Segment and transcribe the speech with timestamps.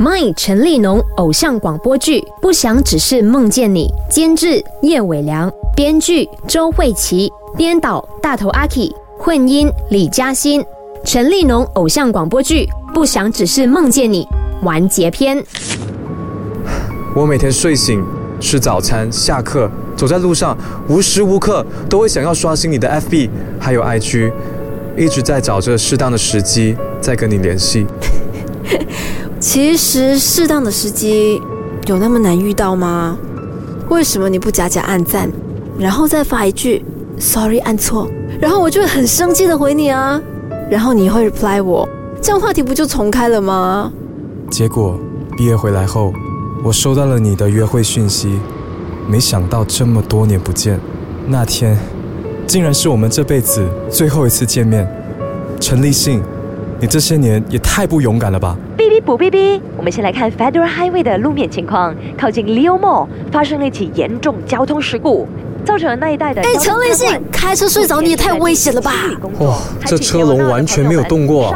[0.00, 10.64] My 陈立农偶像广播剧《不想只是梦见你》，监制叶伟良，编剧周慧琪，编导大头阿 K，混音李嘉欣。
[11.04, 14.26] 陈立农偶像广播剧《不想只是梦见你》
[14.64, 15.36] 完结篇。
[17.14, 18.02] 我每天睡醒、
[18.40, 20.56] 吃早餐、下课，走在路上，
[20.88, 23.28] 无时无刻都会想要刷新你的 FB，
[23.58, 24.32] 还有 IG，
[24.96, 27.86] 一直在找着适当的时机再跟你联系。
[29.40, 31.40] 其实适当的时机
[31.86, 33.16] 有那么难遇到吗？
[33.88, 35.30] 为什么你不假假按赞，
[35.78, 36.84] 然后再发一句
[37.18, 38.06] “sorry” 按错，
[38.38, 40.20] 然后我就会很生气的回你啊？
[40.70, 41.88] 然后你会 reply 我，
[42.20, 43.90] 这样话题不就重开了吗？
[44.50, 45.00] 结果
[45.38, 46.12] 毕业回来后，
[46.62, 48.38] 我收到了你的约会讯息，
[49.08, 50.78] 没想到这么多年不见，
[51.26, 51.78] 那天
[52.46, 54.86] 竟然是我们这辈子最后一次见面。
[55.58, 56.22] 陈立信，
[56.80, 58.56] 你这些年也太不勇敢了吧！
[58.78, 65.28] 哔哔补哔哔，我们先来看 Federal Highway 的路面情况，靠近 Leo Mall 发生了一起严重交通事故。
[65.62, 66.40] 造成了那一带的。
[66.40, 68.92] 哎，陈立信，开车睡着你也太危险了吧！
[69.40, 71.54] 哇，这车龙完全没有动过。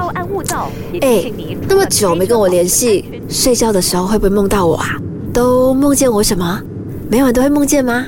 [1.01, 1.25] 哎，
[1.67, 4.89] 那么久没跟我联系，睡觉的时候会不会梦到我啊？
[5.33, 6.61] 都梦见我什么？
[7.09, 8.05] 每晚都会梦见吗？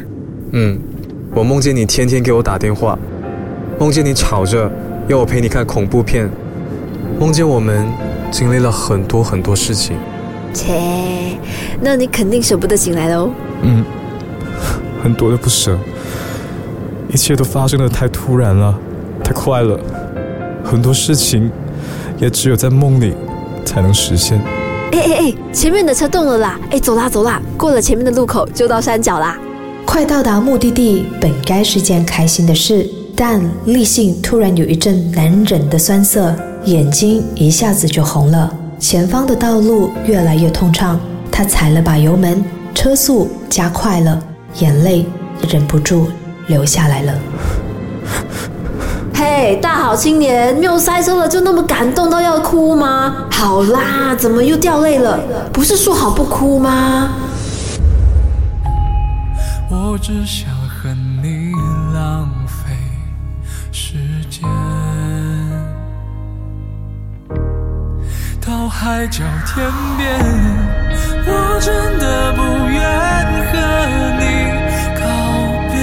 [0.52, 0.78] 嗯，
[1.34, 2.98] 我梦见你天天给我打电话，
[3.78, 4.70] 梦见你吵着
[5.08, 6.28] 要我陪你看恐怖片，
[7.18, 7.86] 梦见我们
[8.30, 9.96] 经历了很多很多事情。
[10.52, 11.38] 切，
[11.80, 13.30] 那你肯定舍不得醒来喽。
[13.62, 13.84] 嗯。
[15.02, 15.78] 很多的不舍，
[17.12, 18.76] 一切都发生的太突然了，
[19.22, 19.78] 太快了，
[20.64, 21.48] 很多事情
[22.18, 23.14] 也只有在梦里
[23.64, 24.40] 才能实现。
[24.90, 26.58] 哎哎哎，前面的车动了啦！
[26.70, 29.38] 哎，走啦走啦，过了前面的路口就到山脚啦。
[29.84, 36.34] 快到达目的地，本该是件开心的事，但立信突然有一阵难忍的酸涩，
[36.66, 38.52] 眼睛一下子就红了。
[38.78, 40.98] 前方的道路越来越通畅，
[41.30, 44.20] 他踩了把油门，车速加快了。
[44.58, 45.06] 眼泪
[45.48, 46.08] 忍不住
[46.48, 47.14] 流下来了。
[49.14, 53.14] 嘿，大好青年，没有塞车了，就那么感动到要哭吗？
[53.30, 55.20] 好啦，怎么又掉泪了？
[55.52, 57.10] 不是说好不哭吗？
[59.70, 60.48] 我只想
[68.86, 69.66] 海角天
[69.96, 70.16] 边，
[71.26, 72.80] 我真的不愿
[73.50, 73.58] 和
[74.20, 74.22] 你
[74.94, 75.02] 告
[75.72, 75.76] 别。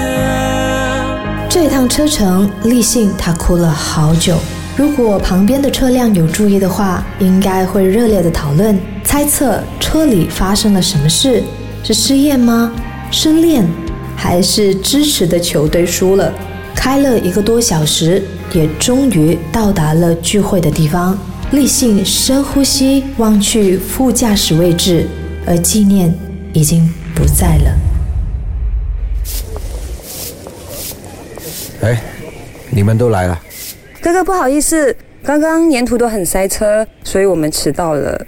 [1.49, 4.37] 这趟车程，立信他哭了好久。
[4.77, 11.43] 如果旁边的车辆有注意的话，应该会热烈的讨论，猜测车里发生了什么事：
[11.83, 12.71] 是失业吗？
[13.11, 13.67] 失恋？
[14.15, 16.31] 还是支持的球队输了？
[16.73, 21.17] 开了一个多小时，也终于到达了聚会的地方。
[21.53, 25.07] 立信深呼吸，望去副驾驶位置，
[25.45, 26.11] 而纪念
[26.51, 27.79] 已经不在了。
[31.81, 32.01] 哎，
[32.71, 33.39] 你们都来了。
[34.01, 38.25] 哥哥，不好意思，刚刚沿途都很塞车，所以我们迟到了。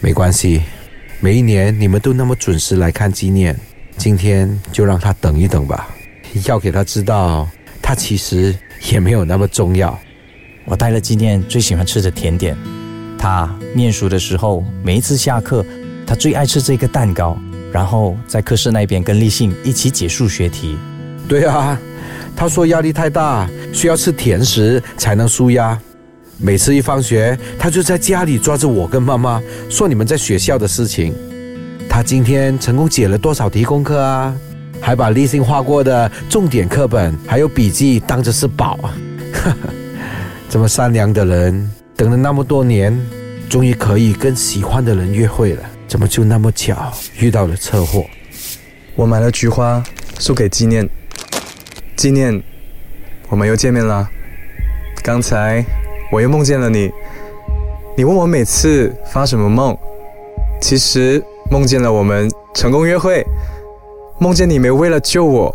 [0.00, 0.60] 没关系，
[1.20, 3.56] 每一年你们都那么准时来看纪念，
[3.96, 5.94] 今天就让他等一等吧。
[6.46, 7.48] 要给他知道，
[7.80, 8.52] 他其实
[8.90, 9.96] 也没有那么重要。
[10.66, 12.56] 我带了纪念最喜欢吃的甜点。
[13.18, 15.64] 他念书的时候，每一次下课，
[16.06, 17.38] 他最爱吃这个蛋糕，
[17.72, 20.76] 然后在课室那边跟立信一起解数学题。
[21.26, 21.78] 对啊。
[22.38, 25.78] 他说压力太大，需要吃甜食才能舒压。
[26.36, 31.14] 每次一放学，他就在家里抓着我跟妈妈说你们在学校的事情。
[31.88, 34.36] 他今天成功解了多少题功课啊？
[34.82, 38.92] 还把立信画过的重点课本还有笔记当着是宝啊。
[40.48, 42.98] 这么善良的人，等了那么多年，
[43.48, 48.04] 终于可以跟喜欢的人约会了，怎么就那么巧遇到了车祸？
[48.94, 49.82] 我买了菊花
[50.18, 50.88] 送给纪念。
[51.96, 52.42] 纪念，
[53.28, 54.08] 我们又见面了。
[55.02, 55.64] 刚才
[56.12, 56.90] 我又梦见了你。
[57.96, 59.76] 你问我每次发什么梦，
[60.60, 63.26] 其实梦见了我们成功约会，
[64.18, 65.54] 梦见你没为了救我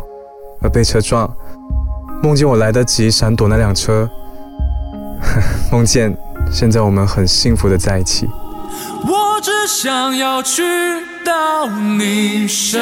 [0.60, 1.32] 而被车撞，
[2.22, 4.08] 梦见我来得及闪躲那辆车，
[5.70, 6.14] 梦见
[6.50, 8.28] 现在我们很幸福的在一起。
[9.04, 10.62] 我只想要去
[11.24, 12.80] 到你身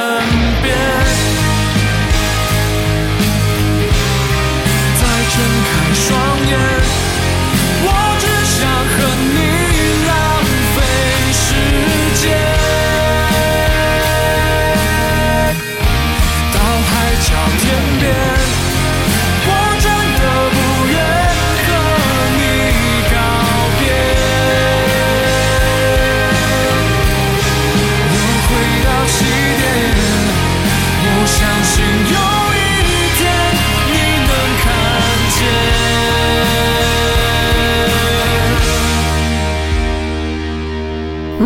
[0.63, 1.21] 边。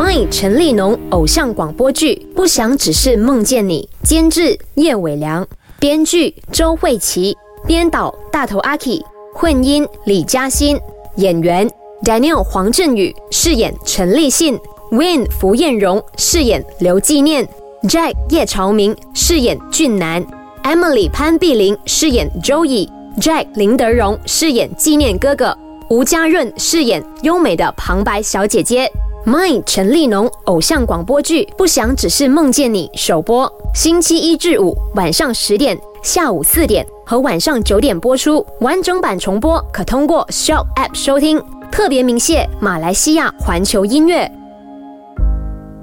[0.04, 5.48] My 陈立农偶像广播剧《不想只是梦见你》，监制叶伟良，
[5.80, 7.34] 编剧周慧琪，
[7.66, 9.02] 编导大头阿 K，
[9.32, 10.78] 混音李嘉欣，
[11.16, 11.66] 演员
[12.04, 14.58] Daniel 黄振宇饰演陈立信
[14.90, 17.48] ，Win 福彦荣饰演刘纪念
[17.84, 20.22] ，Jack 叶朝明饰演俊男
[20.64, 25.56] ，Emily 潘碧玲饰演 Joey，Jack 林德荣饰演纪念哥哥，
[25.88, 28.92] 吴家润饰演优美的旁白小姐姐。
[29.26, 38.46] Mind 陈立农偶像广播剧《不想只是梦见你》首播，星期一至五晚上十点、下午四点和晚上九点播出。
[38.60, 41.42] 完整版重播可通过 Show App 收听。
[41.72, 44.30] 特别鸣谢马来西亚环球音乐。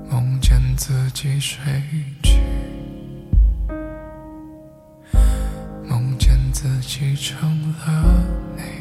[0.08, 1.58] 梦见自己睡
[2.22, 2.38] 去，
[5.84, 8.24] 梦见自己成了
[8.56, 8.81] 你。